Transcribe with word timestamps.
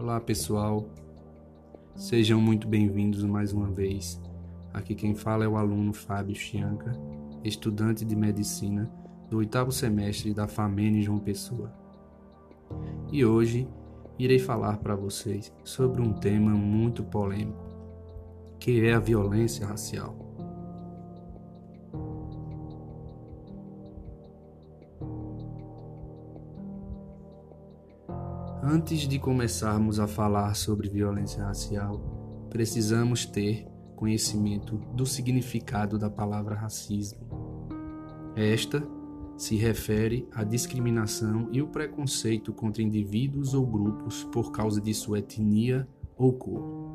Olá 0.00 0.20
pessoal, 0.20 0.88
sejam 1.96 2.40
muito 2.40 2.68
bem-vindos 2.68 3.24
mais 3.24 3.52
uma 3.52 3.66
vez. 3.68 4.22
Aqui 4.72 4.94
quem 4.94 5.12
fala 5.12 5.44
é 5.44 5.48
o 5.48 5.56
aluno 5.56 5.92
Fábio 5.92 6.36
Chianca, 6.36 6.92
estudante 7.42 8.04
de 8.04 8.14
medicina 8.14 8.88
do 9.28 9.38
oitavo 9.38 9.72
semestre 9.72 10.32
da 10.32 10.46
FAMEN 10.46 11.02
João 11.02 11.18
Pessoa. 11.18 11.72
E 13.10 13.24
hoje 13.24 13.66
irei 14.16 14.38
falar 14.38 14.76
para 14.76 14.94
vocês 14.94 15.52
sobre 15.64 16.00
um 16.00 16.12
tema 16.12 16.52
muito 16.52 17.02
polêmico, 17.02 17.66
que 18.60 18.86
é 18.86 18.94
a 18.94 19.00
violência 19.00 19.66
racial. 19.66 20.27
Antes 28.70 29.08
de 29.08 29.18
começarmos 29.18 29.98
a 29.98 30.06
falar 30.06 30.54
sobre 30.54 30.90
violência 30.90 31.42
racial, 31.42 32.46
precisamos 32.50 33.24
ter 33.24 33.66
conhecimento 33.96 34.76
do 34.92 35.06
significado 35.06 35.98
da 35.98 36.10
palavra 36.10 36.54
racismo. 36.54 37.18
Esta 38.36 38.86
se 39.38 39.56
refere 39.56 40.28
à 40.34 40.44
discriminação 40.44 41.48
e 41.50 41.62
o 41.62 41.68
preconceito 41.68 42.52
contra 42.52 42.82
indivíduos 42.82 43.54
ou 43.54 43.66
grupos 43.66 44.24
por 44.24 44.52
causa 44.52 44.82
de 44.82 44.92
sua 44.92 45.20
etnia 45.20 45.88
ou 46.14 46.34
cor. 46.34 46.92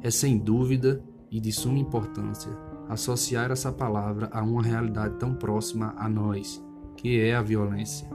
É 0.00 0.12
sem 0.12 0.38
dúvida 0.38 1.02
e 1.28 1.40
de 1.40 1.50
suma 1.50 1.80
importância 1.80 2.52
associar 2.88 3.50
essa 3.50 3.72
palavra 3.72 4.30
a 4.32 4.40
uma 4.44 4.62
realidade 4.62 5.18
tão 5.18 5.34
próxima 5.34 5.92
a 5.98 6.08
nós, 6.08 6.64
que 6.96 7.18
é 7.18 7.34
a 7.34 7.42
violência. 7.42 8.08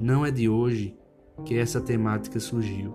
Não 0.00 0.24
é 0.24 0.30
de 0.30 0.48
hoje 0.48 0.98
que 1.44 1.56
essa 1.56 1.80
temática 1.80 2.38
surgiu. 2.38 2.94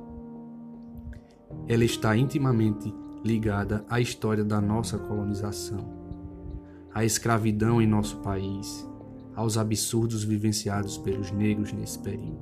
Ela 1.68 1.84
está 1.84 2.16
intimamente 2.16 2.94
ligada 3.24 3.84
à 3.90 4.00
história 4.00 4.44
da 4.44 4.62
nossa 4.62 4.98
colonização, 4.98 5.84
à 6.94 7.04
escravidão 7.04 7.82
em 7.82 7.88
nosso 7.88 8.18
país, 8.18 8.88
aos 9.36 9.58
absurdos 9.58 10.24
vivenciados 10.24 10.98
pelos 10.98 11.32
negros 11.32 11.74
nesse 11.74 12.00
período. 12.00 12.40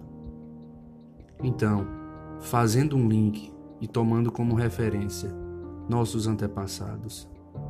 Então, 1.42 1.88
fazendo 2.40 2.96
um 2.96 3.08
link 3.08 3.52
e 3.82 3.88
tomando 3.88 4.32
como 4.32 4.56
referência 4.56 5.34
nossos 5.90 6.28
antepassados, 6.28 7.28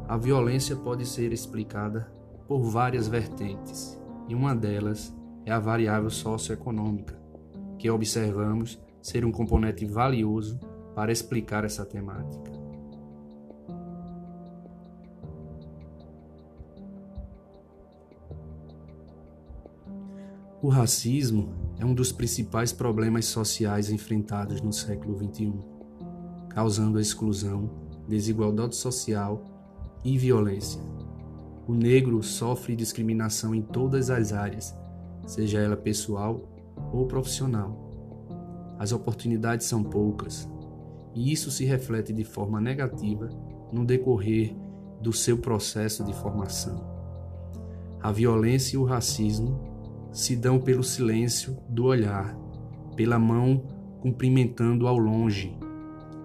a 0.08 0.18
violência 0.18 0.76
pode 0.76 1.06
ser 1.06 1.32
explicada 1.32 2.12
por 2.48 2.64
várias 2.64 3.08
vertentes, 3.08 4.00
e 4.28 4.36
uma 4.36 4.56
delas 4.56 5.16
é 5.46 5.52
a 5.52 5.60
variável 5.60 6.10
socioeconômica, 6.10 7.23
que 7.84 7.90
observamos 7.90 8.80
ser 9.02 9.26
um 9.26 9.32
componente 9.34 9.86
valioso 9.86 10.58
para 10.96 11.12
explicar 11.12 11.66
essa 11.66 11.86
temática. 11.86 12.50
O 20.62 20.70
racismo 20.70 21.54
é 21.78 21.84
um 21.84 21.94
dos 21.94 22.14
principais 22.14 22.72
problemas 22.72 23.26
sociais 23.26 23.90
enfrentados 23.90 24.62
no 24.62 24.72
século 24.72 25.18
XXI, 25.18 25.54
causando 26.52 27.02
exclusão, 27.02 27.70
desigualdade 28.08 28.78
social 28.78 29.44
e 30.06 30.18
violência. 30.18 30.82
O 31.68 31.74
negro 31.74 32.24
sofre 32.24 32.78
discriminação 32.78 33.54
em 33.54 33.62
todas 33.62 34.10
as 34.10 34.32
áreas, 34.32 34.74
seja 35.28 35.60
ela 35.60 35.76
pessoal 35.76 36.53
ou 36.92 37.06
profissional. 37.06 37.92
As 38.78 38.92
oportunidades 38.92 39.68
são 39.68 39.84
poucas, 39.84 40.50
e 41.14 41.32
isso 41.32 41.52
se 41.52 41.66
reflete 41.66 42.12
de 42.12 42.24
forma 42.24 42.60
negativa 42.60 43.30
no 43.72 43.86
decorrer 43.86 44.56
do 45.02 45.14
seu 45.14 45.38
processo 45.38 46.04
de 46.04 46.14
formação. 46.14 46.94
A 48.02 48.12
violência 48.12 48.76
e 48.76 48.80
o 48.80 48.84
racismo 48.84 49.60
se 50.12 50.36
dão 50.36 50.60
pelo 50.60 50.84
silêncio 50.84 51.58
do 51.70 51.86
olhar, 51.86 52.38
pela 52.96 53.18
mão 53.18 53.64
cumprimentando 54.02 54.88
ao 54.88 54.98
longe, 54.98 55.58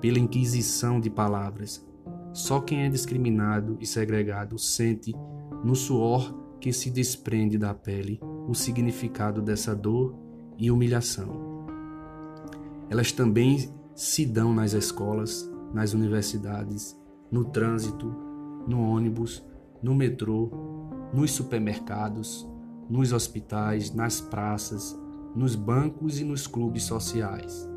pela 0.01 0.19
inquisição 0.19 1.01
de 1.01 1.09
palavras. 1.09 1.87
Só 2.33 2.61
quem 2.61 2.83
é 2.83 2.89
discriminado 2.89 3.79
e 3.81 3.87
segregado 3.87 4.59
sente, 4.59 5.15
no 5.65 5.75
suor 5.75 6.35
que 6.61 6.73
se 6.73 6.91
desprende 6.91 7.57
da 7.57 7.73
pele, 7.73 8.21
o 8.47 8.55
significado 8.55 9.41
dessa 9.41 9.75
dor 9.75 10.28
e 10.59 10.71
humilhação. 10.71 11.67
Elas 12.91 13.13
também 13.13 13.73
se 13.95 14.27
dão 14.27 14.53
nas 14.53 14.73
escolas, 14.73 15.49
nas 15.73 15.95
universidades, 15.95 16.99
no 17.31 17.45
trânsito, 17.45 18.07
no 18.67 18.81
ônibus, 18.81 19.45
no 19.83 19.95
metrô, 19.95 20.51
nos 21.15 21.31
supermercados, 21.31 22.47
nos 22.91 23.13
hospitais, 23.13 23.95
nas 23.95 24.21
praças, 24.21 24.99
nos 25.35 25.55
bancos 25.55 26.19
e 26.19 26.25
nos 26.25 26.47
clubes 26.47 26.83
sociais. 26.85 27.69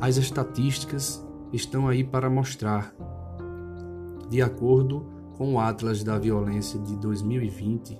As 0.00 0.16
estatísticas 0.16 1.24
estão 1.52 1.86
aí 1.86 2.02
para 2.02 2.30
mostrar 2.30 2.94
de 4.30 4.40
acordo 4.40 5.04
com 5.36 5.54
o 5.54 5.58
Atlas 5.58 6.04
da 6.04 6.16
Violência 6.16 6.78
de 6.78 6.96
2020, 6.96 7.98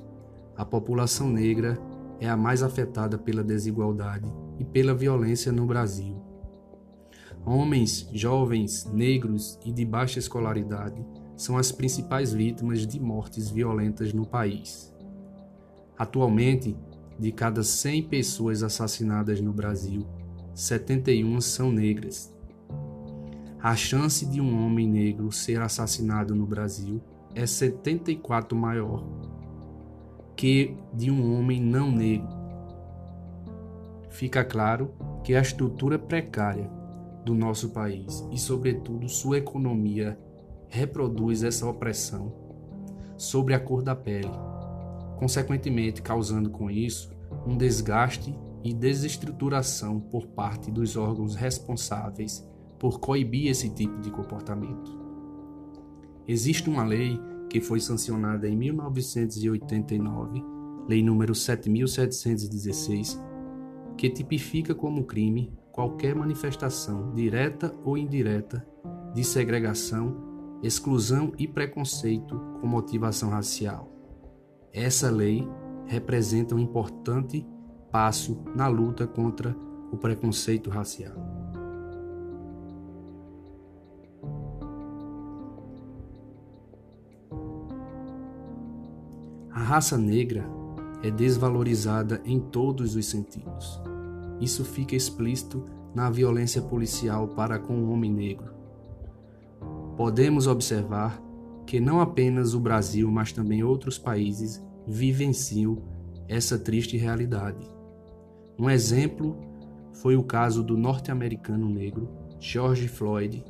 a 0.56 0.64
população 0.64 1.28
negra 1.28 1.76
é 2.20 2.28
a 2.28 2.36
mais 2.36 2.62
afetada 2.62 3.18
pela 3.18 3.42
desigualdade 3.42 4.32
e 4.56 4.64
pela 4.64 4.94
violência 4.94 5.50
no 5.50 5.66
Brasil. 5.66 6.22
Homens, 7.44 8.08
jovens, 8.12 8.84
negros 8.92 9.58
e 9.64 9.72
de 9.72 9.84
baixa 9.84 10.20
escolaridade 10.20 11.04
são 11.36 11.58
as 11.58 11.72
principais 11.72 12.32
vítimas 12.32 12.86
de 12.86 13.00
mortes 13.00 13.50
violentas 13.50 14.12
no 14.12 14.24
país. 14.24 14.94
Atualmente, 15.98 16.76
de 17.18 17.32
cada 17.32 17.64
100 17.64 18.04
pessoas 18.04 18.62
assassinadas 18.62 19.41
no 19.41 19.52
Brasil, 19.52 20.06
71 20.54 21.41
são 21.41 21.72
negras 21.72 22.32
a 23.62 23.76
chance 23.76 24.25
de 24.25 24.41
um 24.41 24.65
homem 24.65 24.88
negro 24.88 25.31
ser 25.31 25.60
assassinado 25.60 26.34
no 26.34 26.47
Brasil 26.47 27.03
é 27.34 27.47
74 27.47 28.56
maior 28.56 29.04
que 30.34 30.75
de 30.94 31.10
um 31.10 31.38
homem 31.38 31.60
não 31.60 31.93
negro. 31.93 32.41
Fica 34.09 34.43
claro 34.43 34.94
que 35.22 35.34
a 35.34 35.41
estrutura 35.43 35.98
precária 35.98 36.71
do 37.26 37.34
nosso 37.34 37.69
país 37.69 38.25
e, 38.32 38.38
sobretudo, 38.38 39.06
sua 39.06 39.37
economia 39.37 40.19
reproduz 40.71 41.42
essa 41.42 41.69
opressão 41.69 42.32
sobre 43.19 43.53
a 43.53 43.60
cor 43.60 43.82
da 43.82 43.94
pele, 43.94 44.31
consequentemente 45.19 46.00
causando 46.00 46.48
com 46.48 46.71
isso 46.71 47.10
um 47.47 47.54
desgaste 47.54 48.34
e 48.65 48.72
desestruturação 48.72 50.00
por 50.00 50.27
parte 50.28 50.71
dos 50.71 50.97
órgãos 50.97 51.34
responsáveis 51.34 52.49
por 52.80 52.98
coibir 52.98 53.48
esse 53.48 53.70
tipo 53.70 54.00
de 54.00 54.10
comportamento. 54.10 54.98
Existe 56.26 56.68
uma 56.68 56.82
lei 56.84 57.20
que 57.48 57.60
foi 57.60 57.78
sancionada 57.78 58.48
em 58.48 58.56
1989, 58.56 60.42
Lei 60.88 61.04
número 61.04 61.36
7716, 61.36 63.22
que 63.97 64.10
tipifica 64.10 64.74
como 64.74 65.04
crime 65.04 65.53
qualquer 65.71 66.16
manifestação 66.16 67.12
direta 67.15 67.72
ou 67.84 67.97
indireta 67.97 68.66
de 69.15 69.22
segregação, 69.22 70.16
exclusão 70.62 71.32
e 71.38 71.47
preconceito 71.47 72.36
com 72.60 72.66
motivação 72.66 73.30
racial. 73.30 73.88
Essa 74.72 75.10
lei 75.10 75.47
representa 75.86 76.56
um 76.56 76.59
importante 76.59 77.47
passo 77.92 78.42
na 78.54 78.66
luta 78.66 79.06
contra 79.06 79.56
o 79.92 79.97
preconceito 79.97 80.71
racial. 80.71 81.29
Raça 89.70 89.96
negra 89.96 90.44
é 91.00 91.12
desvalorizada 91.12 92.20
em 92.24 92.40
todos 92.40 92.96
os 92.96 93.06
sentidos. 93.06 93.80
Isso 94.40 94.64
fica 94.64 94.96
explícito 94.96 95.64
na 95.94 96.10
violência 96.10 96.60
policial 96.60 97.28
para 97.28 97.56
com 97.56 97.74
o 97.74 97.92
homem 97.92 98.12
negro. 98.12 98.52
Podemos 99.96 100.48
observar 100.48 101.22
que 101.64 101.78
não 101.78 102.00
apenas 102.00 102.52
o 102.52 102.58
Brasil, 102.58 103.08
mas 103.12 103.30
também 103.30 103.62
outros 103.62 103.96
países 103.96 104.60
vivenciam 104.88 105.78
essa 106.26 106.58
triste 106.58 106.96
realidade. 106.96 107.64
Um 108.58 108.68
exemplo 108.68 109.36
foi 109.92 110.16
o 110.16 110.24
caso 110.24 110.64
do 110.64 110.76
norte-americano 110.76 111.68
negro 111.68 112.08
George 112.40 112.88
Floyd, 112.88 113.44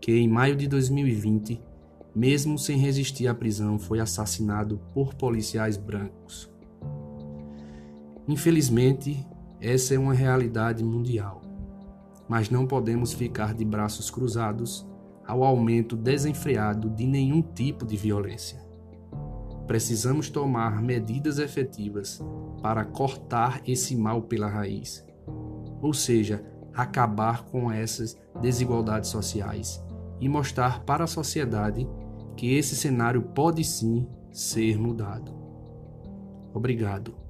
que 0.00 0.12
em 0.12 0.28
maio 0.28 0.56
de 0.56 0.66
2020 0.66 1.60
mesmo 2.16 2.58
sem 2.58 2.78
resistir 2.78 3.28
à 3.28 3.34
prisão, 3.34 3.78
foi 3.78 4.00
assassinado 4.00 4.80
por 4.94 5.12
policiais 5.12 5.76
brancos. 5.76 6.50
Infelizmente, 8.26 9.22
essa 9.60 9.94
é 9.94 9.98
uma 9.98 10.14
realidade 10.14 10.82
mundial, 10.82 11.42
mas 12.26 12.48
não 12.48 12.66
podemos 12.66 13.12
ficar 13.12 13.52
de 13.52 13.66
braços 13.66 14.10
cruzados 14.10 14.86
ao 15.26 15.44
aumento 15.44 15.94
desenfreado 15.94 16.88
de 16.88 17.06
nenhum 17.06 17.42
tipo 17.42 17.84
de 17.84 17.98
violência. 17.98 18.64
Precisamos 19.66 20.30
tomar 20.30 20.80
medidas 20.80 21.38
efetivas 21.38 22.18
para 22.62 22.82
cortar 22.82 23.60
esse 23.66 23.94
mal 23.94 24.22
pela 24.22 24.48
raiz, 24.48 25.04
ou 25.82 25.92
seja, 25.92 26.42
acabar 26.72 27.44
com 27.44 27.70
essas 27.70 28.16
desigualdades 28.40 29.10
sociais 29.10 29.84
e 30.18 30.30
mostrar 30.30 30.82
para 30.82 31.04
a 31.04 31.08
sociedade 31.08 31.86
que 32.36 32.54
esse 32.54 32.76
cenário 32.76 33.22
pode 33.22 33.64
sim 33.64 34.06
ser 34.30 34.78
mudado. 34.78 35.32
Obrigado. 36.52 37.25